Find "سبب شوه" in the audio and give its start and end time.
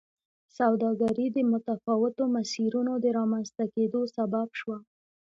4.15-4.77